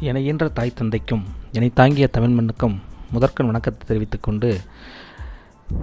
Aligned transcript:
என 0.00 0.20
இயன்ற 0.20 0.48
தாய் 0.48 0.72
தந்தைக்கும் 0.74 1.24
என்னை 1.52 1.70
தாங்கிய 1.74 2.06
தமிழ் 2.06 2.28
மண்ணுக்கும் 2.28 2.80
முதற்கண் 3.10 3.46
வணக்கத்தை 3.46 3.86
தெரிவித்துக் 3.86 4.22
கொண்டு 4.22 4.60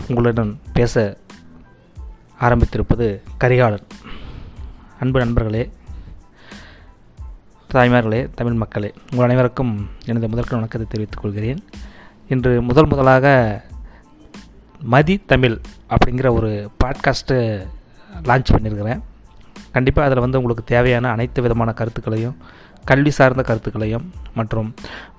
உங்களுடன் 0.07 0.60
பேச 0.73 1.17
ஆரம்பித்திருப்பது 2.42 3.21
கரிகாலன். 3.38 3.88
அன்பு 4.99 5.20
நண்பர்களே 5.20 5.70
தாய்மார்களே 7.74 8.29
தமிழ் 8.35 8.53
மக்களே 8.53 8.93
உங்கள் 9.12 9.25
அனைவருக்கும் 9.25 9.89
எனது 10.06 10.29
முதற்கண் 10.29 10.60
வணக்கத்தை 10.60 10.88
தெரிவித்துக் 10.89 11.21
கொள்கிறேன். 11.21 11.63
இன்று 12.29 12.61
முதல் 12.61 12.88
முதலாக 12.88 13.66
மதி 14.81 15.17
தமிழ் 15.17 15.60
அப்படிங்கிற 15.89 16.31
ஒரு 16.31 16.71
பாட்காஸ்ட்டு 16.84 17.67
லான்ச் 18.23 18.52
பண்ணியிருக்கிறேன். 18.52 19.02
கண்டிப்பாக 19.71 20.07
அதில் 20.07 20.21
வந்து 20.21 20.38
உங்களுக்கு 20.38 20.63
தேவையான 20.63 21.09
அனைத்து 21.09 21.41
விதமான 21.41 21.73
கருத்துக்களையும் 21.73 22.38
கல்வி 22.89 23.12
சார்ந்த 23.17 23.44
கருத்துக்களையும் 23.48 24.05
மற்றும் 24.38 24.67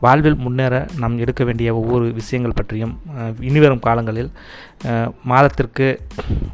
வாழ்வில் 0.04 0.38
முன்னேற 0.44 0.74
நாம் 1.02 1.18
எடுக்க 1.24 1.44
வேண்டிய 1.44 1.68
ஒவ்வொரு 1.80 2.06
விஷயங்கள் 2.18 2.56
பற்றியும் 2.58 2.92
இனிவரும் 3.48 3.84
காலங்களில் 3.86 4.30
மாதத்திற்கு 5.24 5.86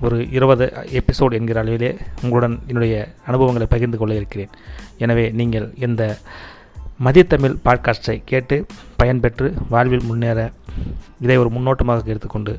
ஒரு 0.01 0.19
இருபது 0.37 0.67
எபிசோட் 1.01 1.37
என்கிற 1.39 1.59
அளவிலே 1.65 1.91
உங்களுடன் 2.23 2.57
என்னுடைய 2.67 2.97
அனுபவங்களை 3.27 3.67
பகிர்ந்து 3.75 3.99
கொள்ள 3.99 4.15
இருக்கிறேன். 4.21 4.53
எனவே 5.05 5.27
நீங்கள் 5.41 5.69
இந்த 5.87 6.03
மதியத்தமிழ் 7.05 7.59
பாட்காஸ்டை 7.67 8.17
கேட்டு 8.25 8.57
பயன்பெற்று 9.03 9.49
வாழ்வில் 9.69 10.09
முன்னேற 10.11 10.41
இதை 11.21 11.37
ஒரு 11.43 11.51
முன்னோட்டமாக 11.57 12.13
எடுத்துக்கொண்டு 12.13 12.55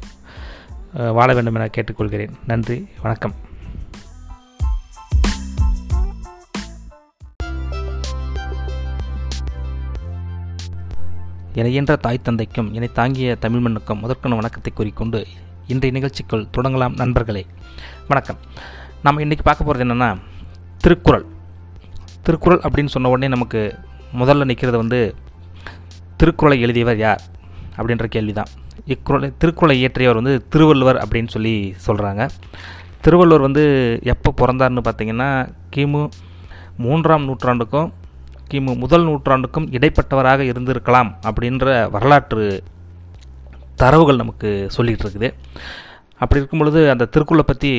வாழ 1.17 1.30
வேண்டும் 1.33 1.55
என 1.55 1.70
கேட்டுக்கொள்கிறேன். 1.77 2.33
நன்றி 2.52 2.77
வணக்கம். 3.02 3.35
என 11.55 11.95
தாய் 11.95 12.19
தந்தைக்கும் 12.21 12.73
இணை 12.73 12.87
தாங்கிய 12.93 13.35
தமிழ் 13.35 13.59
மண்ணுக்கும் 13.59 13.99
முதற்கொண்டு 13.99 14.35
வணக்கத்தை 14.35 14.73
கூறிக்கொண்டு 14.73 15.19
இன்றைய 15.67 15.91
நிகழ்ச்சிக்குள் 15.97 16.45
தொடங்கலாம் 16.57 16.95
நண்பர்களே. 16.95 17.45
வணக்கம். 18.07 18.39
நம்ம 19.03 19.21
இன்றைக்கி 19.21 19.43
பார்க்க 19.43 19.63
போகிறது 19.63 19.85
என்னென்னா 19.85 20.17
திருக்குறள். 20.77 21.25
திருக்குறள் 22.23 22.59
அப்படின்னு 22.63 22.85
சொன்ன 22.85 23.09
உடனே 23.09 23.27
நமக்கு 23.27 23.61
முதல்ல 24.19 24.43
நிற்கிறது 24.43 24.77
வந்து 24.77 25.15
திருக்குறளை 26.17 26.61
எழுதியவர் 26.61 26.97
யார் 26.97 27.21
அப்படின்ற 27.77 28.05
கேள்வி 28.05 28.33
தான் 28.33 28.51
இக்குறளை 28.87 29.33
திருக்குறளை 29.37 29.75
இயற்றியவர் 29.83 30.21
வந்து 30.23 30.47
திருவள்ளுவர் 30.47 30.95
அப்படின்னு 30.95 31.27
சொல்லி 31.27 31.75
சொல்கிறாங்க 31.87 32.29
திருவள்ளுவர் 33.01 33.41
வந்து 33.41 33.65
எப்போ 34.03 34.33
பிறந்தார்னு 34.41 34.87
பார்த்தீங்கன்னா 34.89 35.49
கிமு 35.75 36.09
மூன்றாம் 36.77 37.27
நூற்றாண்டுக்கும் 37.29 37.91
கிமு 38.52 38.73
முதல் 38.83 39.05
நூற்றாண்டுக்கும் 39.08 39.67
இடைப்பட்டவராக 39.77 40.41
இருந்திருக்கலாம் 40.52 41.09
அப்படின்ற 41.30 41.66
வரலாற்று 41.95 42.45
தரவுகள் 43.81 44.22
நமக்கு 44.22 44.49
சொல்லிகிட்டு 44.75 45.05
இருக்குது. 45.05 45.30
அப்படி 46.22 46.39
இருக்கும் 46.41 46.61
பொழுது 46.61 46.81
அந்த 46.94 47.08
திருக்குறளை 47.14 47.45
பற்றி 47.52 47.71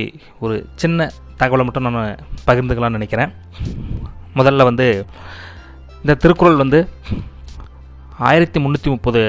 ஒரு 0.45 0.55
சின்ன 0.83 1.09
தகவலை 1.41 1.65
மட்டும் 1.67 1.87
நான் 1.89 2.19
பகிர்ந்துக்கலாம்னு 2.49 2.99
நினைக்கிறேன். 2.99 3.31
முதல்ல 4.39 4.65
வந்து 4.71 4.87
இந்த 6.03 6.15
திருக்குறள் 6.23 6.63
வந்து 6.63 6.79
ஆயிரத்தி 8.31 8.59
முந்நூற்றி 8.65 8.91
முப்பது 8.95 9.23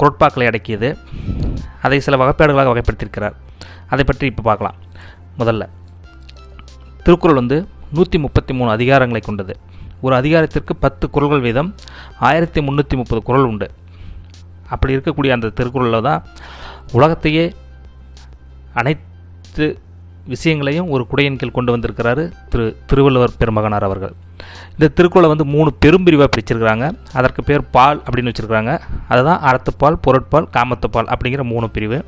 குரட்பாக்களை 0.00 0.44
அடக்கியது. 0.50 0.88
அதை 1.86 1.98
சில 2.06 2.16
வகைப்பாடுகளாக 2.20 2.70
வகைப்படுத்தியிருக்கிறார். 2.72 3.34
அதை 3.94 4.04
பற்றி 4.10 4.26
இப்போ 4.32 4.42
பார்க்கலாம். 4.50 4.76
முதல்ல 5.40 5.62
திருக்குறள் 7.04 7.40
வந்து 7.42 7.58
நூற்றி 7.96 8.18
முப்பத்தி 8.24 8.52
மூணு 8.58 8.70
அதிகாரங்களை 8.76 9.22
கொண்டது. 9.26 9.54
ஒரு 10.00 10.14
அதிகாரத்திற்கு 10.20 10.76
பத்து 10.84 11.06
குறள்கள் 11.14 11.44
வீதம் 11.46 11.70
ஆயிரத்தி 12.28 12.60
முந்நூற்றி 12.60 12.96
முப்பது 13.00 13.22
குறள் 13.28 13.48
உண்டு. 13.50 13.68
அப்படி 14.74 14.96
இருக்கக்கூடிய 14.96 15.30
அந்த 15.36 15.52
திருக்குறளில் 15.58 16.06
தான் 16.08 16.24
உலகத்தையே 16.92 17.44
அனைத்து 18.80 19.66
விஷயங்களையும் 20.32 20.88
ஒரு 20.94 21.06
குடையின் 21.10 21.38
கீழ் 21.40 21.56
கொண்டு 21.56 21.70
வந்திருக்கிறாரு 21.76 22.24
திரு 22.50 22.64
திருவள்ளுவர் 22.86 23.38
பெருமகனார் 23.38 23.86
அவர்கள். 23.88 24.12
இந்த 24.72 24.88
திருக்குறளை 24.88 25.28
வந்து 25.32 25.46
மூணு 25.54 25.70
பெரும்பிரிவாக 25.84 26.28
பிரிச்சிருக்கிறாங்க. 26.34 26.86
அதற்கு 27.12 27.42
பேர் 27.48 27.70
பால் 27.76 28.02
அப்படின்னு 28.06 28.32
வச்சுருக்கிறாங்க. 28.32 28.74
அதுதான் 29.08 29.40
அறத்துப்பால் 29.50 29.98
பொருட்பால் 30.06 30.48
காமத்துப்பால் 30.56 31.10
அப்படிங்கிற 31.14 31.42
மூணு 31.42 31.68
பிரிவு. 31.70 31.98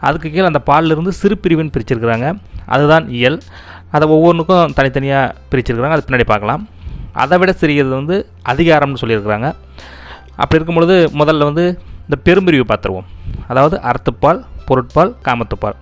அதுக்கு 0.00 0.30
கீழே 0.30 0.46
அந்த 0.46 0.62
பாலிலிருந்து 0.70 1.12
சிறு 1.20 1.36
பிரிவுன்னு 1.42 1.74
பிரிச்சிருக்கிறாங்க. 1.76 2.38
அதுதான் 2.66 3.08
இயல். 3.08 3.40
அதை 3.90 4.08
ஒவ்வொன்றுக்கும் 4.08 4.72
தனித்தனியாக 4.78 5.34
பிரிச்சிருக்கிறாங்க. 5.50 5.96
அது 5.98 6.06
பின்னாடி 6.08 6.26
பார்க்கலாம். 6.32 6.68
அதை 7.22 7.36
விட 7.40 7.52
சிறியது 7.60 7.90
வந்து 7.98 8.16
அதிகாரம்னு 8.52 9.00
சொல்லியிருக்கிறாங்க. 9.02 9.48
அப்படி 10.42 10.58
இருக்கும் 10.58 10.78
பொழுது 10.78 10.96
முதல்ல 11.20 11.48
வந்து 11.50 11.64
இந்த 12.06 12.16
பெரும்பிரிவு 12.26 12.66
பார்த்துருவோம். 12.70 13.08
அதாவது 13.50 13.76
அறத்துப்பால் 13.88 14.40
பொருட்பால் 14.68 15.12
காமத்துப்பால். 15.26 15.76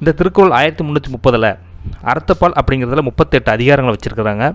இந்த 0.00 0.12
திருக்குறள் 0.20 0.54
ஆயிரத்தி 0.58 0.84
முந்நூற்றி 0.86 1.10
முப்பதில் 1.14 1.50
அறத்துப்பால் 2.10 2.56
அப்படிங்கிறதுல 2.60 3.02
முப்பத்தெட்டு 3.08 3.50
அதிகாரங்கள் 3.56 3.96
வச்சுருக்கிறாங்க. 3.96 4.46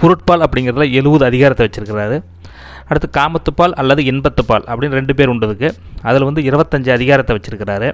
பொருட்பால் 0.00 0.44
அப்படிங்கிறதுல 0.46 0.86
எழுபது 0.98 1.24
அதிகாரத்தை 1.30 1.64
வச்சுருக்கிறாரு. 1.66 2.18
அடுத்து 2.88 3.08
காமத்துப்பால் 3.20 3.74
அல்லது 3.80 4.02
இன்பத்துப்பால் 4.10 4.66
அப்படின்னு 4.72 4.98
ரெண்டு 5.00 5.14
பேர் 5.18 5.32
உண்டுதுக்கு 5.32 5.68
அதில் 6.08 6.26
வந்து 6.28 6.42
இருபத்தஞ்சு 6.50 6.90
அதிகாரத்தை 6.98 7.32
வச்சுருக்கிறாரு. 7.36 7.88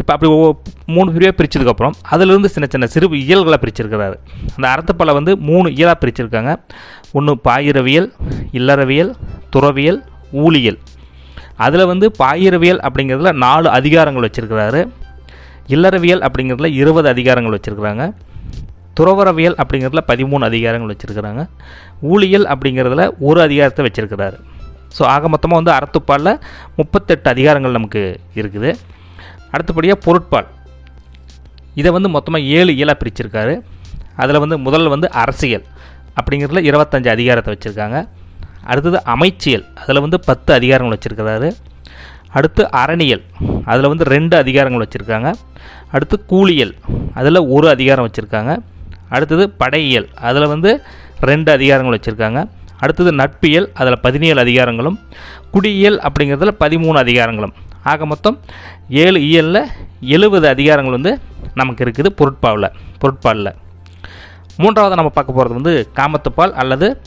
இப்போ 0.00 0.10
அப்படி 0.14 0.28
ஒவ்வொரு 0.34 0.54
மூணு 0.94 1.08
பிரிவாக 1.14 1.34
பிரித்ததுக்கப்புறம் 1.38 1.94
அதிலிருந்து 2.14 2.50
சின்ன 2.54 2.66
சின்ன 2.72 2.86
சிறு 2.94 3.06
இயல்களை 3.24 3.58
பிரிச்சிருக்கிறாரு. 3.62 4.16
அந்த 4.54 4.66
அறத்துப்பாலை 4.72 5.12
வந்து 5.18 5.32
மூணு 5.50 5.68
இயலாக 5.78 5.96
பிரிச்சிருக்காங்க. 6.02 6.52
ஒன்று 7.18 7.34
பாயிரவியல் 7.48 8.08
இல்லறவியல் 8.58 9.12
துறவியல் 9.54 10.00
ஊழியல். 10.44 10.78
அதில் 11.64 11.88
வந்து 11.92 12.06
பாயிரவியல் 12.22 12.80
அப்படிங்கிறதுல 12.86 13.32
நாலு 13.46 13.68
அதிகாரங்கள் 13.78 14.26
வச்சுருக்கிறாரு. 14.26 14.80
இல்லறவியல் 15.74 16.22
அப்படிங்கிறதுல 16.26 16.70
இருபது 16.82 17.08
அதிகாரங்கள் 17.14 17.56
வச்சுருக்கிறாங்க. 17.56 18.04
துறவரவியல் 18.98 19.56
அப்படிங்கிறதுல 19.62 20.02
பதிமூணு 20.12 20.42
அதிகாரங்கள் 20.48 20.92
வச்சுருக்கிறாங்க. 20.92 21.42
ஊழியல் 22.12 22.46
அப்படிங்கிறதுல 22.52 23.04
ஒரு 23.28 23.40
அதிகாரத்தை 23.46 23.84
வச்சுருக்கிறாரு. 23.86 24.38
ஸோ 24.96 25.02
ஆக 25.12 25.28
மொத்தமாக 25.34 25.60
வந்து 25.60 25.74
அறத்துப்பாலில் 25.76 26.40
முப்பத்தெட்டு 26.78 27.28
அதிகாரங்கள் 27.34 27.76
நமக்கு 27.78 28.02
இருக்குது. 28.40 28.72
அடுத்தபடியாக 29.52 30.00
பொருட்பால். 30.06 30.48
இதை 31.80 31.90
வந்து 31.96 32.08
மொத்தமாக 32.08 32.44
ஏழு 32.58 32.74
இயலாக 32.74 32.98
பிரிச்சிருக்காரு. 33.02 33.54
அதில் 34.22 34.42
வந்து 34.44 34.56
முதல்ல 34.58 34.88
வந்து 34.88 35.10
அரசியல் 35.10 35.64
அப்படிங்கிறதுல 36.16 36.62
இருபத்தஞ்சு 36.70 37.08
அதிகாரத்தை 37.16 37.50
வச்சுருக்காங்க. 37.54 38.08
அடுத்தது 38.64 38.98
அமைச்சியல் 39.14 39.64
அதில் 39.82 40.00
வந்து 40.00 40.20
பத்து 40.20 40.50
அதிகாரங்கள் 40.58 40.96
வச்சுருக்கிறாரு. 40.96 41.48
அடுத்து 42.38 42.62
அரணியல் 42.82 43.22
அதில் 43.64 43.90
வந்து 43.92 44.04
ரெண்டு 44.04 44.34
அதிகாரங்கள் 44.42 44.84
வச்சுருக்காங்க. 44.84 45.30
அடுத்து 45.90 46.16
கூலியல் 46.24 46.74
அதில் 47.14 47.40
ஒரு 47.56 47.68
அதிகாரம் 47.68 48.06
வச்சுருக்காங்க. 48.08 48.52
அடுத்தது 49.08 49.50
படையியல் 49.50 50.08
அதில் 50.28 50.52
வந்து 50.54 50.82
ரெண்டு 51.30 51.50
அதிகாரங்கள் 51.56 51.96
வச்சுருக்காங்க. 51.96 52.40
அடுத்தது 52.78 53.10
நட்பியல் 53.12 53.68
அதில் 53.74 54.00
பதினேழு 54.00 54.38
அதிகாரங்களும். 54.44 54.96
குடியியல் 55.50 55.98
அப்படிங்கிறதுல 55.98 56.52
பதிமூணு 56.64 56.98
அதிகாரங்களும். 57.04 57.52
ஆக 57.82 58.06
மொத்தம் 58.06 58.40
ஏழு 58.88 59.20
இயலில் 59.20 59.66
எழுபது 60.00 60.48
அதிகாரங்கள் 60.48 60.90
வந்து 60.90 61.18
நமக்கு 61.54 61.84
இருக்குது 61.84 62.08
பொருட்பாவில் 62.08 62.70
பொருட்பாலில் 63.00 63.54
மூன்றாவது 64.56 64.94
நம்ம 64.94 65.10
பார்க்க 65.10 65.32
போகிறது 65.32 65.60
வந்து 65.60 65.90
காமத்துப்பால் 65.94 66.52
அல்லது 66.52 67.00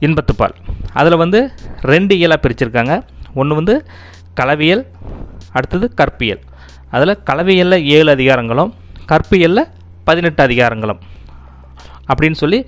இன்பத்துப்பால். 0.00 0.54
அதில் 0.92 1.16
வந்து 1.16 1.52
ரெண்டு 1.80 2.16
இயலாக 2.16 2.48
பிரிச்சிருக்காங்க. 2.48 3.02
ஒன்று 3.34 3.54
வந்து 3.54 3.86
கலவியல் 4.34 4.86
அடுத்தது 5.52 5.94
கற்பியல். 5.94 6.40
அதில் 6.90 7.18
கலவியலில் 7.24 7.84
ஏழு 7.84 8.14
அதிகாரங்களும் 8.14 8.72
கற்பியலில் 9.06 9.64
பதினெட்டு 10.04 10.46
அதிகாரங்களும். 10.46 11.00
அப்படின்னு 12.06 12.32
சொல்லி 12.32 12.66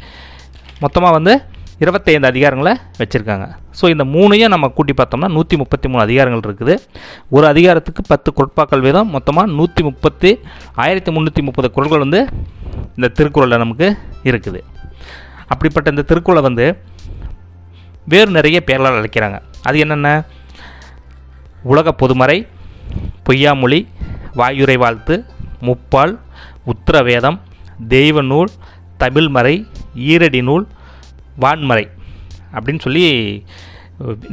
மொத்தமாக 0.81 1.13
வந்து 1.13 1.43
இருபத்தைந்து 1.85 2.29
அதிகாரங்களை 2.33 2.73
வச்சுருக்காங்க. 3.01 3.47
ஸோ 3.79 3.85
இந்த 3.95 4.05
மூணையும் 4.15 4.53
நம்ம 4.55 4.67
கூட்டி 4.77 4.95
பார்த்தோம்னா 5.01 5.29
நூற்றி 5.37 5.55
முப்பத்தி 5.63 5.87
மூணு 5.91 6.03
அதிகாரங்கள் 6.07 6.45
இருக்குது. 6.49 6.75
ஒரு 7.37 7.47
அதிகாரத்துக்கு 7.53 8.03
பத்து 8.13 8.31
குரட்பாக்கள் 8.39 8.85
வீதம். 8.87 9.11
மொத்தமாக 9.17 9.53
நூற்றி 9.59 9.83
முப்பத்தி 9.89 10.31
ஆயிரத்தி 10.85 11.13
முந்நூற்றி 11.17 11.43
முப்பது 11.49 11.71
குரல்கள் 11.77 12.05
வந்து 12.05 12.21
இந்த 12.97 13.09
திருக்குறளில் 13.19 13.63
நமக்கு 13.65 13.89
இருக்குது. 14.31 14.61
அப்படிப்பட்ட 15.53 15.95
இந்த 15.95 16.05
திருக்குறளை 16.11 16.43
வந்து 16.49 16.67
வேறு 18.13 18.31
நிறைய 18.39 18.59
பேர்களால் 18.69 19.01
அழைக்கிறாங்க. 19.01 19.39
அது 19.69 19.77
என்னென்ன? 19.85 20.09
உலக 21.73 21.93
பொதுமறை 22.03 22.39
பொய்யாமொழி 23.27 23.81
வாயுரை 24.41 24.77
வாழ்த்து 24.85 25.15
முப்பால் 25.67 26.15
உத்தரவேதம் 26.73 27.39
தெய்வ 27.93 28.23
நூல் 28.31 28.51
தமிழ்மறை 29.03 29.55
ஈரடி 30.11 30.41
நூல் 30.49 30.65
வான்மறை 31.43 31.85
அப்படின்னு 32.55 32.85
சொல்லி 32.87 33.05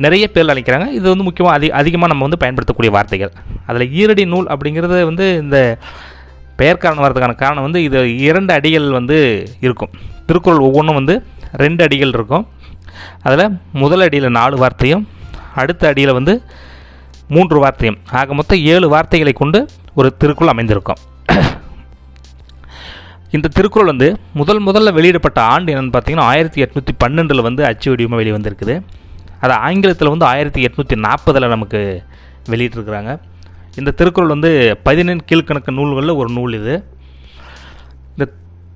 நிறைய 0.03 0.25
பேர் 0.33 0.51
அழைக்கிறாங்க. 0.53 0.85
இது 0.97 1.05
வந்து 1.11 1.25
முக்கியமாக 1.27 1.57
அதிக 1.57 1.73
அதிகமாக 1.79 2.09
நம்ம 2.11 2.25
வந்து 2.27 2.39
பயன்படுத்தக்கூடிய 2.43 2.91
வார்த்தைகள். 2.95 3.31
அதில் 3.69 3.91
ஈரடி 4.01 4.23
நூல் 4.33 4.47
அப்படிங்கிறது 4.53 4.97
வந்து 5.09 5.25
இந்த 5.43 5.57
பெயர் 6.59 6.81
காரணம் 6.83 7.03
வர்றதுக்கான 7.03 7.35
காரணம் 7.43 7.65
வந்து 7.67 7.81
இது 7.87 7.99
இரண்டு 8.29 8.51
அடிகள் 8.57 8.87
வந்து 8.97 9.17
இருக்கும். 9.65 9.93
திருக்குறள் 10.27 10.65
ஒவ்வொன்றும் 10.67 10.99
வந்து 10.99 11.15
ரெண்டு 11.63 11.81
அடிகள் 11.85 12.15
இருக்கும். 12.17 12.45
அதில் 13.27 13.55
முதல் 13.83 14.03
அடியில் 14.05 14.35
நாலு 14.39 14.55
வார்த்தையும் 14.63 15.03
அடுத்த 15.61 15.87
அடியில் 15.91 16.17
வந்து 16.19 16.33
மூன்று 17.35 17.57
வார்த்தையும். 17.63 17.97
ஆக 18.19 18.33
மொத்தம் 18.39 18.61
ஏழு 18.73 18.87
வார்த்தைகளை 18.93 19.33
கொண்டு 19.41 19.59
ஒரு 19.99 20.09
திருக்குறள் 20.21 20.53
அமைந்திருக்கும். 20.53 21.01
இந்த 23.35 23.47
திருக்குறள் 23.57 23.89
வந்து 23.91 24.07
முதல் 24.39 24.61
முதல்ல 24.67 24.89
வெளியிடப்பட்ட 24.95 25.39
ஆண்டு 25.51 25.71
என்னென்னு 25.73 25.93
பார்த்தீங்கன்னா 25.95 26.25
ஆயிரத்தி 26.31 26.59
எட்நூற்றி 26.63 26.93
பன்னெண்டில் 27.03 27.43
வந்து 27.47 27.61
அச்சு 27.67 27.87
வடிவமாக 27.91 28.19
வெளிவந்திருக்குது. 28.21 28.73
அது 29.43 29.53
ஆங்கிலத்தில் 29.67 30.11
வந்து 30.13 30.25
ஆயிரத்தி 30.31 30.61
எட்நூற்றி 30.67 30.95
நாற்பதில் 31.05 31.53
நமக்கு 31.53 31.79
வெளியிட்டிருக்கிறாங்க. 32.51 33.11
இந்த 33.79 33.91
திருக்குறள் 33.99 34.33
வந்து 34.35 34.49
பதினெண் 34.87 35.21
கீழ்கணக்கு 35.29 35.71
நூல்களில் 35.77 36.19
ஒரு 36.21 36.29
நூல் 36.37 36.57
இது. 36.59 36.73
இந்த 38.13 38.25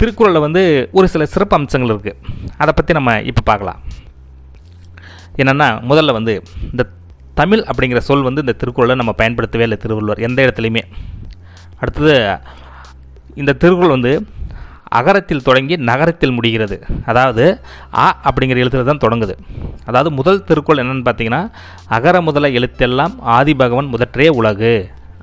திருக்குறளில் 0.02 0.46
வந்து 0.46 0.62
ஒரு 0.98 1.10
சில 1.13 1.25
சிறப்பு 1.34 1.58
அம்சங்கள் 1.58 1.94
இருக்குது 1.94 2.19
அதை 2.63 2.72
பற்றி 2.78 2.96
நம்ம 3.00 3.18
இப்போ 3.31 3.44
பார்க்கலாம். 3.51 3.81
என்னென்னா 5.42 5.68
முதல்ல 5.90 6.16
வந்து 6.19 6.36
இந்த 6.72 6.86
தமிழ் 7.42 7.63
அப்படிங்கிற 7.72 8.01
சொல் 8.10 8.28
வந்து 8.30 8.44
இந்த 8.46 8.56
திருக்குறளை 8.62 8.96
நம்ம 9.01 9.13
பயன்படுத்தவே 9.22 9.66
இல்லை 9.68 9.80
திருவள்ளுவர் 9.84 10.24
எந்த 10.28 10.40
இடத்துலையுமே. 10.46 10.86
அடுத்தது 11.81 12.16
இந்த 13.42 13.54
திருக்குறள் 13.62 13.96
வந்து 13.98 14.13
அகரத்தில் 14.98 15.46
தொடங்கி 15.48 15.76
நகரத்தில் 15.90 16.36
முடிகிறது. 16.38 16.78
அதாவது 17.12 17.46
ஆ 18.04 18.08
அப்படிங்கிற 18.28 18.64
எழுத்துல 18.64 18.86
தான் 18.90 19.04
தொடங்குது. 19.06 19.36
அதாவது 19.90 20.10
முதல் 20.20 20.44
திருக்குறள் 20.50 20.82
என்னென்னு 20.84 21.08
பார்த்தீங்கன்னா 21.08 21.42
அகர 21.98 22.22
முதல 22.28 22.50
எழுத்தெல்லாம் 22.60 23.16
ஆதி 23.38 23.56
பகவன் 23.64 23.92
முதற்றே 23.94 24.30
உலகு. 24.40 24.76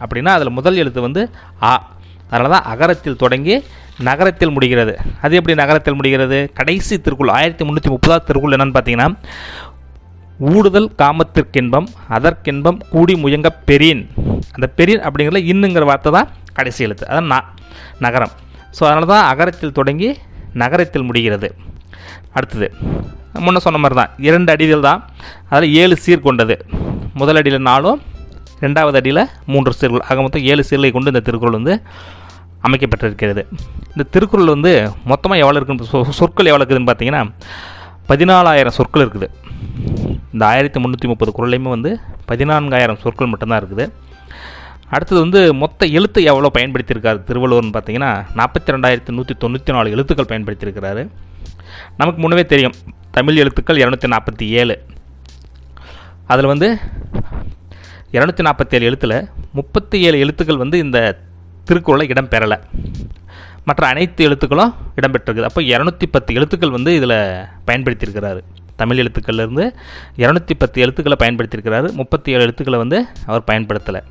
அப்படின்னா 0.03 0.33
அதில் 0.39 0.57
முதல் 0.59 0.81
எழுத்து 0.83 1.01
வந்து 1.09 1.25
ஆ 1.71 1.73
அதனால 2.31 2.51
தான் 2.55 2.69
அகரத்தில் 2.73 3.21
தொடங்கி 3.23 3.55
நகரத்தில் 4.09 4.53
முடிகிறது. 4.57 4.93
அது 5.25 5.33
எப்படி 5.39 5.55
நகரத்தில் 5.61 5.97
முடிகிறது? 5.99 6.39
கடைசி 6.59 6.95
திருக்குள் 7.07 7.33
ஆயிரத்தி 7.39 7.65
முந்நூற்றி 7.67 7.91
முப்பதாவது 7.95 8.29
திருக்குள் 8.29 8.55
என்னென்னு 8.57 8.77
பார்த்தீங்கன்னா 8.77 9.09
ஊடுதல் 10.51 10.89
காமத்திற்கின்பம் 11.01 11.89
அதற்கின்பம் 12.17 12.79
கூடி 12.93 13.15
முயங்க 13.25 13.49
பெரியன் 13.71 14.03
அந்த 14.55 14.67
பெரியன் 14.79 15.05
அப்படிங்கிறதுல 15.07 15.43
இன்னுங்கிற 15.53 15.85
வார்த்தை 15.91 16.13
தான் 16.17 16.31
கடைசி 16.59 16.81
எழுத்து. 16.87 17.05
அதான் 17.11 17.31
நான் 17.35 17.49
நகரம். 18.07 18.33
ஸோ 18.79 18.85
அதனால 18.85 19.05
தான் 19.05 19.25
அகரத்தில் 19.33 19.73
தொடங்கி 19.73 20.09
நகரத்தில் 20.53 21.03
முடிகிறது. 21.03 21.49
அடுத்தது 22.33 22.69
முன்ன 23.35 23.57
சொன்ன 23.57 23.79
மாதிரி 23.79 24.01
தான் 24.01 24.11
இரண்டு 24.19 24.53
அடிகள் 24.53 24.81
தான் 24.81 25.01
அதில் 25.49 25.73
ஏழு 25.73 25.97
சீர் 25.97 26.21
கொண்டது. 26.21 26.55
முதல் 27.15 27.37
அடியில் 27.37 27.61
நாலும் 27.61 28.01
ரெண்டாவது 28.61 28.95
அடியில் 28.95 29.29
மூன்று 29.47 29.73
சீர்கள். 29.73 30.01
ஆக 30.01 30.23
மொத்தம் 30.23 30.43
ஏழு 30.43 30.65
சீர்களை 30.71 30.93
கொண்டு 30.93 31.11
இந்த 31.11 31.21
திருக்குறள் 31.21 31.53
வந்து 31.53 31.75
அமைக்கப்பட்டிருக்கிறது. 32.63 33.43
இந்த 33.89 34.03
திருக்குறள் 34.11 34.47
வந்து 34.47 34.73
மொத்தமாக 35.05 35.41
எவ்வளோ 35.41 35.57
இருக்குன்னு 35.57 35.89
சொ- 35.93 36.11
சொற்கள் 36.11 36.47
எவ்வளோ 36.47 36.65
இருக்குதுன்னு 36.65 36.91
பார்த்தீங்கன்னா 36.91 37.23
பதினாலாயிரம் 38.09 38.77
சொற்கள் 38.79 39.03
இருக்குது. 39.05 39.29
இந்த 40.33 40.47
ஆயிரத்தி 40.47 40.81
முந்நூற்றி 40.81 41.07
முப்பது 41.07 41.33
குரல்லையுமே 41.39 41.69
வந்து 41.69 41.91
பதினான்காயிரம் 42.29 43.01
சொற்கள் 43.03 43.27
மட்டும்தான் 43.27 43.61
இருக்குது. 43.63 43.85
அடுத்தது 44.95 45.21
வந்து 45.25 45.41
மொத்த 45.61 45.87
எழுத்து 45.99 46.21
எவ்வளோ 46.31 46.49
பயன்படுத்தியிருக்காரு? 46.57 47.19
திருவள்ளுவர்னு 47.29 47.75
பார்த்தீங்கன்னா 47.77 48.11
நாற்பத்தி 48.39 48.73
ரெண்டாயிரத்தி 48.75 49.13
நூற்றி 49.17 49.35
தொண்ணூற்றி 49.43 49.73
நாலு 49.77 49.91
எழுத்துக்கள் 49.95 50.31
பயன்படுத்தியிருக்கிறாரு. 50.33 51.03
நமக்கு 51.97 52.19
முன்னவே 52.23 52.45
தெரியும் 52.53 52.75
தமிழ் 53.17 53.41
எழுத்துக்கள் 53.43 53.81
இரநூத்தி 53.83 54.09
நாற்பத்தி 54.15 54.47
ஏழு. 54.61 54.75
அதில் 56.33 56.51
வந்து 56.53 56.69
இரநூத்தி 58.17 58.43
நாற்பத்தேழு 58.47 58.85
எழுத்தில் 58.89 59.17
முப்பத்தி 59.59 60.01
ஏழு 60.07 60.19
எழுத்துக்கள் 60.25 60.63
வந்து 60.63 60.79
இந்த 60.79 60.99
திருக்குறளை 61.65 62.07
இடம் 62.09 62.31
பெறலை 62.35 62.59
மற்ற 63.65 63.83
அனைத்து 63.87 64.23
எழுத்துக்களும் 64.29 64.73
இடம்பெற்றிருக்குது. 64.97 65.49
அப்போ 65.51 65.63
இரநூத்தி 65.75 66.07
பத்து 66.11 66.35
எழுத்துக்கள் 66.35 66.75
வந்து 66.77 66.93
இதில் 66.99 67.21
பயன்படுத்தியிருக்கிறாரு. 67.67 68.41
தமிழ் 68.81 69.01
எழுத்துக்கள்லேருந்து 69.03 69.67
இரநூத்தி 70.23 70.57
பத்து 70.63 70.81
எழுத்துக்களை 70.85 71.19
பயன்படுத்தியிருக்கிறாரு. 71.25 71.91
முப்பத்தி 72.01 72.33
ஏழு 72.35 72.43
எழுத்துக்களை 72.43 72.81
வந்து 72.85 73.01
அவர் 73.27 73.49
பயன்படுத்தலை. 73.51 74.03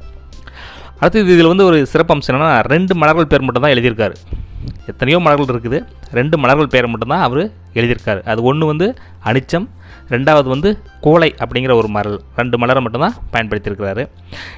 அடுத்தது 1.01 1.33
இதில் 1.35 1.51
வந்து 1.51 1.65
ஒரு 1.69 1.77
சிறப்பம்சம் 1.91 2.31
என்னென்னா 2.31 2.49
ரெண்டு 2.73 2.93
மலர்கள் 3.01 3.29
பேர் 3.31 3.45
மட்டும்தான் 3.45 3.73
எழுதியிருக்காரு. 3.75 4.15
எத்தனையோ 4.91 5.17
மலர்கள் 5.25 5.51
இருக்குது. 5.53 5.77
ரெண்டு 6.17 6.35
மலர்கள் 6.41 6.73
பேர் 6.73 6.87
மட்டும்தான் 6.93 7.23
அவர் 7.27 7.43
எழுதியிருக்காரு. 7.79 8.21
அது 8.31 8.39
ஒன்று 8.49 8.65
வந்து 8.71 8.87
அனிச்சம் 9.29 9.67
ரெண்டாவது 10.13 10.47
வந்து 10.53 10.69
கோலை 11.05 11.29
அப்படிங்கிற 11.43 11.73
ஒரு 11.81 11.89
மலர் 11.95 12.17
ரெண்டு 12.39 12.55
மலரை 12.61 12.81
மட்டும்தான் 12.85 13.15
பயன்படுத்தியிருக்கிறாரு. 13.33 14.03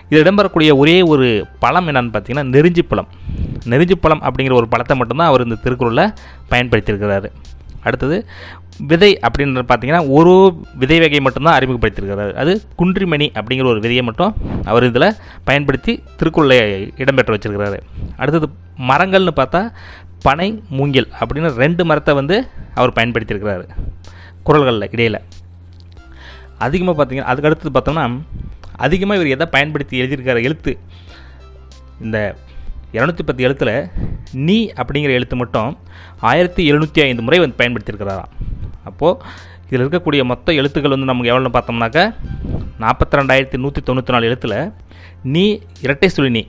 இது 0.10 0.22
இடம்பெறக்கூடிய 0.24 0.72
ஒரே 0.82 0.98
ஒரு 1.14 1.28
பழம் 1.64 1.88
என்னென்னு 1.92 2.14
பார்த்தீங்கன்னா 2.16 2.46
நெருஞ்சி 2.56 2.84
பழம் 2.92 3.10
நெருஞ்சி 3.74 3.98
பழம் 4.06 4.24
அப்படிங்கிற 4.28 4.56
ஒரு 4.62 4.68
பழத்தை 4.74 4.96
மட்டும்தான் 5.02 5.32
அவர் 5.32 5.46
இந்த 5.48 5.60
திருக்குறளில் 5.66 6.14
பயன்படுத்தியிருக்கிறாரு. 6.54 7.30
அடுத்தது 7.88 8.18
விதை 8.92 9.10
அப்படின்னு 9.26 9.64
பார்த்தீங்கன்னா 9.72 10.02
ஒரு 10.18 10.34
விதை 10.82 10.98
வகை 11.04 11.20
மட்டும்தான் 11.26 11.58
அறிமுகப்படுத்தியிருக்கிறார். 11.58 12.34
அது 12.44 12.54
குன்றிமணி 12.80 13.28
அப்படிங்கிற 13.40 13.68
ஒரு 13.74 13.82
விதையை 13.86 14.04
மட்டும் 14.10 14.34
அவர் 14.72 14.88
இதில் 14.90 15.10
பயன்படுத்தி 15.50 15.94
திருக்குறளை 16.20 16.58
இடம்பெற்று 17.04 17.36
வச்சிருக்கிறாரு. 17.36 17.80
அடுத்தது 18.22 18.50
மரங்கள்னு 18.92 19.34
பார்த்தா 19.42 19.62
பனை 20.28 20.50
மூங்கில் 20.78 21.10
அப்படின்னு 21.20 21.50
ரெண்டு 21.64 21.86
மரத்தை 21.90 22.14
வந்து 22.22 22.36
அவர் 22.80 22.98
பயன்படுத்தியிருக்கிறாரு 22.98 23.66
குரல்களில் 24.48 24.90
இடையில். 24.96 25.20
அதிகமாக 26.66 26.96
பார்த்தீங்கன்னா 26.98 27.32
அதுக்கு 27.32 27.50
அடுத்தது 27.50 27.74
பார்த்தோம்னா 27.76 28.06
அதிகமாக 28.86 29.18
இவர் 29.20 29.34
எதை 29.36 29.46
பயன்படுத்தி 29.56 29.96
எழுதியிருக்காரு 30.02 30.42
எழுத்து 30.48 30.72
இந்த 32.06 32.18
இரநூத்தி 32.98 33.24
பத்து 33.26 33.44
எழுத்தில் 33.48 33.76
நீ 34.48 34.58
அப்படிங்கிற 34.82 35.12
எழுத்து 35.20 35.36
மட்டும் 35.36 35.72
ஆயிரத்தி 36.30 36.62
எழுநூற்றி 36.72 37.02
ஐந்து 37.06 37.26
முறை 37.26 37.40
வந்து 37.40 37.60
பயன்படுத்தியிருக்கிறாராம். 37.60 38.32
அப்போது 38.90 39.20
இதில் 39.68 39.84
இருக்கக்கூடிய 39.84 40.24
மொத்த 40.32 40.54
எழுத்துக்கள் 40.54 40.94
வந்து 40.96 41.10
நமக்கு 41.10 41.32
எவ்வளோன்னு 41.32 41.56
பார்த்தோம்னாக்கா 41.56 42.04
நாற்பத்தி 42.84 43.18
ரெண்டாயிரத்தி 43.20 43.58
நூற்றி 43.64 43.82
தொண்ணூற்றி 43.88 44.14
நாலு 44.16 44.26
எழுத்தில் 44.30 44.58
நீ 45.34 45.46
இரட்டை 45.86 46.10
சுழி 46.10 46.30
நீ 46.38 46.44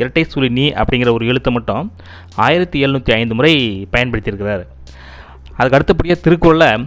இரட்டை 0.00 0.24
சுழி 0.24 0.48
நீ 0.48 0.64
அப்படிங்கிற 0.80 1.12
ஒரு 1.12 1.26
எழுத்தை 1.26 1.52
மட்டும் 1.52 1.92
ஆயிரத்தி 2.46 2.78
எழுநூற்றி 2.86 3.12
ஐந்து 3.12 3.34
முறை 3.34 3.52
பயன்படுத்தியிருக்கிறார். 3.94 4.64
அதுக்கு 5.56 5.76
அடுத்தபடியாக 5.78 6.20
திருக்குறளில் 6.20 6.86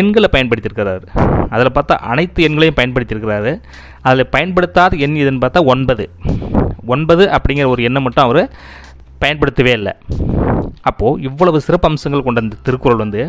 எண்களை 0.00 0.28
பயன்படுத்தியிருக்கிறாரு. 0.32 1.04
அதில் 1.48 1.74
பார்த்தா 1.76 1.94
அனைத்து 2.12 2.48
எண்களையும் 2.48 2.78
பயன்படுத்தியிருக்கிறாரு. 2.80 3.52
அதில் 4.00 4.32
பயன்படுத்தாத 4.36 4.96
எண் 4.96 5.20
இதுன்னு 5.22 5.44
பார்த்தா 5.44 5.64
ஒன்பது. 5.64 6.10
ஒன்பது 6.86 7.24
அப்படிங்கிற 7.36 7.66
ஒரு 7.68 7.82
எண்ணை 7.82 8.02
மட்டும் 8.02 8.24
அவர் 8.24 8.50
பயன்படுத்தவே 9.24 9.72
இல்லை. 9.80 9.94
அப்போது 10.90 11.22
இவ்வளவு 11.28 11.64
சிறப்பு 11.66 11.88
அம்சங்கள் 11.90 12.26
கொண்ட 12.26 12.40
இந்த 12.46 12.56
திருக்குறள் 12.66 13.02
வந்து 13.04 13.20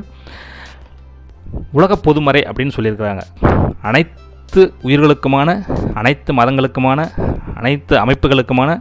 உலக 1.77 1.95
பொதுமறை 2.07 2.41
அப்படின்னு 2.49 2.75
சொல்லியிருக்கிறாங்க. 2.75 3.23
அனைத்து 3.89 4.61
உயிர்களுக்குமான 4.87 5.49
அனைத்து 5.99 6.31
மதங்களுக்குமான 6.39 6.99
அனைத்து 7.59 7.93
அமைப்புகளுக்குமான 8.03 8.71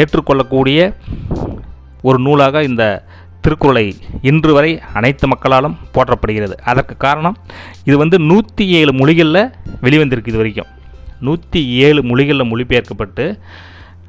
ஏற்றுக்கொள்ளக்கூடிய 0.00 0.78
ஒரு 2.08 2.18
நூலாக 2.26 2.62
இந்த 2.70 2.84
திருக்குறளை 3.44 3.84
இன்று 4.30 4.52
வரை 4.56 4.70
அனைத்து 4.98 5.24
மக்களாலும் 5.32 5.76
போற்றப்படுகிறது. 5.94 6.54
அதற்கு 6.70 6.94
காரணம் 7.04 7.36
இது 7.88 7.96
வந்து 8.02 8.16
நூற்றி 8.30 8.64
ஏழு 8.78 8.92
மொழிகளில் 9.00 9.42
வெளிவந்திருக்கு 9.86 10.32
இது 10.32 10.40
வரைக்கும். 10.42 10.70
நூற்றி 11.26 11.60
ஏழு 11.86 12.00
மொழிகளில் 12.10 12.50
மொழிபெயர்க்கப்பட்டு 12.52 13.26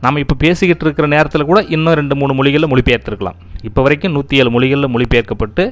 நம்ம 0.03 0.19
இப்போ 0.23 0.35
பேசிக்கிட்டு 0.43 0.85
இருக்கிற 0.85 1.07
நேரத்தில் 1.15 1.49
கூட 1.51 1.59
இன்னும் 1.75 1.97
ரெண்டு 1.99 2.15
மூணு 2.21 2.33
மொழிகளில் 2.33 2.71
மொழிபெயர்த்துருக்கலாம். 2.71 3.37
இப்போ 3.67 3.81
வரைக்கும் 3.81 4.11
நூற்றி 4.11 4.37
ஏழு 4.41 4.49
மொழிகளில் 4.55 4.93
மொழிபெயர்க்கப்பட்டு 4.95 5.63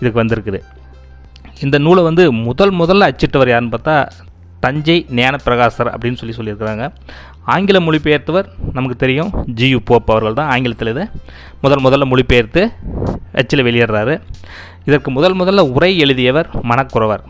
இதுக்கு 0.00 0.20
வந்திருக்குது. 0.22 0.60
இந்த 1.64 1.78
நூலை 1.78 2.02
வந்து 2.02 2.32
முதல் 2.32 2.72
முதல்ல 2.78 3.08
அச்சிட்டவர் 3.10 3.52
யாருன்னு 3.52 3.74
பார்த்தா 3.76 3.96
தஞ்சை 4.64 4.96
ஞானப்பிரகாசர் 5.18 5.90
அப்படின்னு 5.92 6.20
சொல்லி 6.20 6.34
சொல்லியிருக்கிறாங்க. 6.38 6.84
ஆங்கில 7.54 7.78
மொழிபெயர்த்தவர் 7.80 8.48
நமக்கு 8.76 8.96
தெரியும் 8.96 9.30
ஜியு 9.58 9.78
போப் 9.90 10.10
அவர்கள் 10.12 10.38
தான் 10.40 10.50
ஆங்கிலத்தில் 10.54 10.90
இதை 10.92 11.04
முதல் 11.60 11.84
முதல்ல 11.86 12.06
மொழிபெயர்த்து 12.12 12.62
அச்சில் 13.40 13.64
வெளியேறாரு 13.68 14.14
இதற்கு 14.84 15.10
முதல் 15.10 15.36
முதல்ல 15.40 15.62
உரை 15.76 15.98
எழுதியவர் 15.98 16.48
மணக்குறவர். 16.70 17.22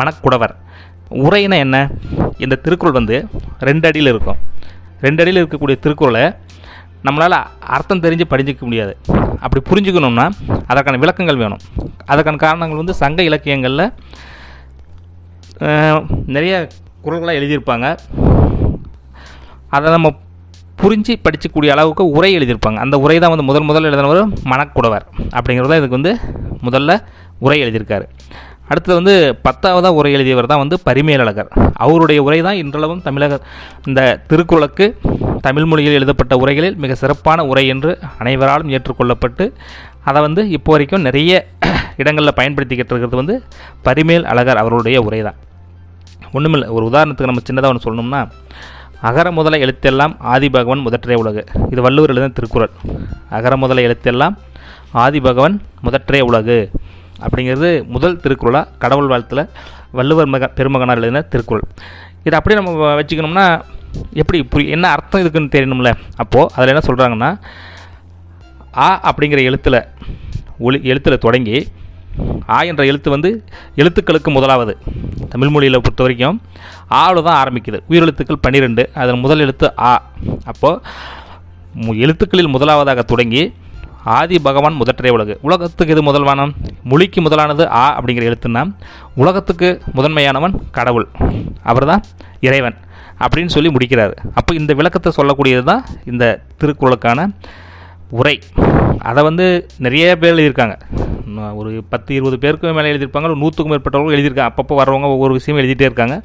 மணக்குடவர். 0.00 0.54
உரைனா 1.24 1.56
என்ன? 1.66 1.76
இந்த 2.44 2.58
திருக்குறள் 2.64 2.98
வந்து 2.98 3.16
ரெண்டு 3.68 3.88
அடியில் 3.88 4.12
இருக்கும். 4.14 4.40
ரெண்டு 5.04 5.22
அடியில் 5.22 5.40
இருக்கக்கூடிய 5.42 5.76
திருக்குறளை 5.84 6.24
நம்மளால் 7.06 7.38
அர்த்தம் 7.74 8.02
தெரிஞ்சு 8.04 8.24
படிஞ்சிக்க 8.32 8.62
முடியாது. 8.68 8.92
அப்படி 9.44 9.60
புரிஞ்சுக்கணும்னா 9.70 10.26
அதற்கான 10.70 11.00
விளக்கங்கள் 11.02 11.40
வேணும். 11.42 11.62
அதற்கான 12.12 12.40
காரணங்கள் 12.44 12.80
வந்து 12.82 12.94
சங்க 13.02 13.22
இலக்கியங்களில் 13.28 13.84
நிறைய 16.36 16.54
குரல்களாக 17.04 17.38
எழுதியிருப்பாங்க. 17.40 17.86
அதை 19.76 19.92
நம்ம 19.96 20.08
புரிஞ்சு 20.80 21.12
படிக்கக்கூடிய 21.26 21.70
அளவுக்கு 21.74 22.04
உரை 22.16 22.30
எழுதியிருப்பாங்க. 22.38 22.78
அந்த 22.84 22.96
உரை 23.04 23.16
தான் 23.22 23.32
வந்து 23.34 23.48
முதல் 23.50 23.68
முதல்ல 23.68 23.90
எழுதினவர் 23.90 24.32
மணக்குடவர் 24.52 25.04
அப்படிங்கிறது 25.36 25.70
தான் 25.72 25.80
இதுக்கு 25.82 25.98
வந்து 25.98 26.12
முதல்ல 26.66 26.98
உரை 27.44 27.58
எழுதியிருக்காரு. 27.64 28.06
அடுத்தது 28.70 28.96
வந்து 28.98 29.14
பத்தாவதாக 29.46 29.98
உரை 29.98 30.10
எழுதியவர் 30.16 30.48
தான் 30.52 30.62
வந்து 30.62 30.76
பரிமேலழகர். 30.86 31.50
அவருடைய 31.84 32.20
உரை 32.26 32.38
தான் 32.46 32.60
இன்றளவும் 32.62 33.02
தமிழக 33.06 33.38
இந்த 33.88 34.00
திருக்குறளுக்கு 34.30 34.86
தமிழ் 35.46 35.68
மொழியில் 35.70 35.96
எழுதப்பட்ட 35.98 36.34
உரைகளில் 36.42 36.78
மிக 36.84 36.94
சிறப்பான 37.02 37.44
உரை 37.50 37.64
என்று 37.74 37.90
அனைவராலும் 38.22 38.72
ஏற்றுக்கொள்ளப்பட்டு 38.76 39.44
அதை 40.08 40.20
வந்து 40.26 40.42
இப்போ 40.56 40.72
வரைக்கும் 40.74 41.04
நிறைய 41.08 41.32
இடங்களில் 42.00 42.36
பயன்படுத்திக்கிட்டு 42.38 42.92
இருக்கிறது 42.92 43.20
வந்து 43.20 43.34
பரிமேல் 43.86 44.26
அழகர் 44.32 44.60
அவருடைய 44.62 44.96
உரை 45.06 45.20
தான். 45.28 45.38
ஒன்றுமில்லை 46.36 46.68
ஒரு 46.76 46.84
உதாரணத்துக்கு 46.90 47.30
நம்ம 47.30 47.44
சின்னதாக 47.48 47.72
ஒன்று 47.72 47.86
சொல்லணும்னா 47.86 48.20
அகர 49.08 49.28
முதல 49.38 49.58
எழுத்தெல்லாம் 49.64 50.14
ஆதி 50.32 50.48
பகவன் 50.56 50.84
முதற்றே 50.86 51.16
உலகு. 51.22 51.42
இது 51.72 51.80
வள்ளுவர் 51.86 52.12
எழுதின 52.12 52.34
திருக்குறள். 52.38 52.72
அகர 53.38 53.56
முதல 53.64 53.82
எழுத்தெல்லாம் 53.88 54.36
ஆதி 55.04 55.20
பகவன் 55.20 55.56
முதற்றே 55.80 56.20
உலகு. 56.30 56.58
அப்படிங்கிறது 57.20 57.86
முதல் 57.86 58.20
திருக்குறளாக 58.20 58.68
கடவுள் 58.78 59.06
வாழ்த்தில் 59.06 59.48
வள்ளுவர் 59.90 60.26
மக 60.26 60.48
பெருமகனார் 60.48 60.96
எழுதின 60.96 61.22
திருக்குறள். 61.22 61.64
இதை 62.24 62.38
அப்படியே 62.38 62.62
நம்ம 62.62 63.00
வச்சுக்கணும்னா 63.00 63.62
எப்படி 64.12 64.42
புரிய 64.42 64.70
என்ன 64.70 64.88
அர்த்தம் 64.88 65.20
இருக்குன்னு 65.20 65.52
தெரியணும்ல? 65.52 65.94
அப்போது 66.16 66.52
அதில் 66.54 66.74
என்ன 66.74 66.84
சொல்கிறாங்கன்னா 66.86 67.30
ஆ 68.76 69.12
அப்படிங்கிற 69.12 69.42
எழுத்தில் 69.42 69.86
ஒளி 70.58 70.80
எழுத்தில் 70.82 71.18
தொடங்கி 71.18 71.68
ஆ 72.48 72.62
என்ற 72.62 72.84
எழுத்து 72.84 73.10
வந்து 73.10 73.44
எழுத்துக்களுக்கு 73.76 74.28
முதலாவது. 74.28 74.76
தமிழ் 75.28 75.48
மொழியில் 75.48 75.80
பொறுத்த 75.80 76.02
வரைக்கும் 76.02 76.42
ஆவில் 76.88 77.22
தான் 77.22 77.40
ஆரம்பிக்குது. 77.42 77.78
உயிரெழுத்துக்கள் 77.88 78.40
பன்னிரெண்டு 78.40 78.90
அதன் 78.94 79.18
முதல் 79.18 79.38
எழுத்து 79.38 79.78
ஆ. 79.78 80.10
அப்போது 80.44 80.80
எழுத்துக்களில் 81.98 82.48
முதலாவதாக 82.48 83.02
தொடங்கி 83.02 83.42
ஆதி 84.14 84.36
பகவான் 84.46 84.76
முதற்றே 84.80 85.10
உலகு. 85.16 85.34
உலகத்துக்கு 85.46 85.92
எது 85.94 86.02
முதல்வானம்? 86.08 86.52
மொழிக்கு 86.90 87.20
முதலானது 87.26 87.64
ஆ 87.80 87.84
அப்படிங்கிற 87.98 88.24
எழுத்துன்னா 88.30 88.62
உலகத்துக்கு 89.22 89.68
முதன்மையானவன் 89.96 90.54
கடவுள். 90.76 91.06
அவர்தான் 91.70 92.02
இறைவன் 92.48 92.76
அப்படின்னு 93.24 93.54
சொல்லி 93.54 93.70
முடிக்கிறார். 93.74 94.14
அப்போ 94.38 94.52
இந்த 94.60 94.72
விளக்கத்தை 94.80 95.12
சொல்லக்கூடியது 95.18 95.64
தான் 95.70 95.82
இந்த 96.12 96.24
திருக்குறளுக்கான 96.60 97.28
உரை. 98.18 98.36
அதை 99.10 99.20
வந்து 99.28 99.46
நிறைய 99.86 100.04
பேர் 100.22 100.34
எழுதியிருக்காங்க. 100.34 100.76
ஒரு 101.60 101.70
பத்து 101.92 102.10
இருபது 102.18 102.36
பேருக்கு 102.44 102.74
மேலே 102.76 102.92
எழுதியிருப்பாங்க. 102.92 103.28
ஒரு 103.30 103.40
நூற்றுக்கும் 103.42 103.72
மேற்பட்டவர்கள் 103.72 104.16
எழுதியிருக்காங்க. 104.16 104.52
அப்பப்போ 104.52 104.76
வர்றவங்க 104.80 105.08
ஒவ்வொரு 105.16 105.32
விஷயமும் 105.38 105.62
எழுதிட்டே 105.62 105.88
இருக்காங்க. 105.88 106.16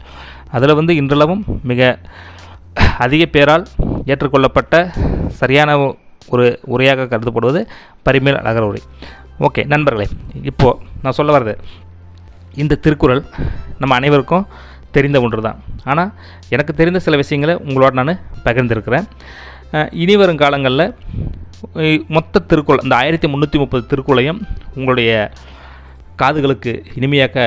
அதில் 0.57 0.77
வந்து 0.81 0.93
இன்றளவும் 1.01 1.43
மிக 1.71 1.81
அதிக 3.05 3.23
பேரால் 3.35 3.65
ஏற்றுக்கொள்ளப்பட்ட 4.11 4.75
சரியான 5.41 5.71
ஒரு 6.33 6.45
உரையாக 6.73 7.07
கருதப்படுவது 7.11 7.61
பரிமேல் 8.07 8.39
அழகர் 8.41 8.67
உரை. 8.69 8.81
ஓகே 9.47 9.61
நண்பர்களே 9.73 10.07
இப்போது 10.49 10.79
நான் 11.03 11.17
சொல்ல 11.19 11.31
வர்றது 11.35 11.55
இந்த 12.63 12.79
திருக்குறள் 12.85 13.21
நம்ம 13.81 13.95
அனைவருக்கும் 13.99 14.45
தெரிந்த 14.95 15.17
ஒன்று 15.25 15.41
தான் 15.47 15.59
ஆனால் 15.91 16.09
எனக்கு 16.55 16.73
தெரிந்த 16.79 16.99
சில 17.05 17.17
விஷயங்களை 17.21 17.53
உங்களோட 17.67 17.91
நான் 17.99 18.19
பகிர்ந்திருக்கிறேன். 18.47 19.05
இனி 20.03 20.15
வரும் 20.21 20.41
காலங்களில் 20.41 20.85
மொத்த 22.15 22.41
திருக்குறள் 22.51 22.83
இந்த 22.85 22.95
ஆயிரத்தி 23.01 23.27
முந்நூற்றி 23.31 23.57
முப்பது 23.61 23.83
திருக்குறளையும் 23.91 24.39
உங்களுடைய 24.77 25.11
காதுகளுக்கு 26.21 26.71
இனிமையாக்க 26.97 27.39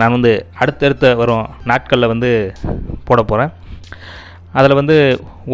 நான் 0.00 0.14
வந்து 0.16 0.32
அடுத்தடுத்த 0.62 1.14
வரும் 1.20 1.46
நாட்களில் 1.70 2.12
வந்து 2.12 2.30
போட 3.08 3.20
போகிறேன் 3.22 3.52
அதில் 4.58 4.78
வந்து 4.80 4.96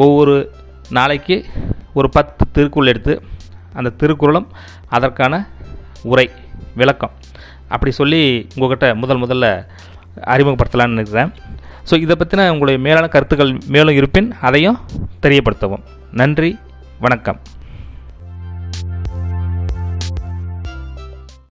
ஒவ்வொரு 0.05 0.35
நாளைக்கு 0.99 1.37
ஒரு 1.99 2.09
பத்து 2.17 2.45
திருக்குறள் 2.57 2.93
எடுத்து 2.93 3.15
அந்த 3.79 3.91
திருக்குறளும் 4.01 4.49
அதற்கான 4.97 5.35
உரை 6.13 6.27
விளக்கம். 6.81 7.15
அப்படி 7.75 7.91
சொல்லி 8.01 8.21
உங்கள்கிட்ட 8.57 8.89
முதல் 9.03 9.23
முதல்ல 9.23 9.47
அறிமுகப்படுத்தலான்னு 10.35 10.99
இருக்கிறேன் 11.01 11.33
ஸோ 11.89 11.95
இதை 12.05 12.15
பற்றின 12.21 12.47
உங்களுடைய 12.55 12.79
மேலான 12.87 13.07
கருத்துக்கள் 13.15 13.53
மேலும் 13.75 13.99
இருப்பின் 14.01 14.31
அதையும் 14.49 14.79
தெரியப்படுத்தவும். 15.25 15.85
நன்றி 16.21 16.51
வணக்கம். 17.05 17.39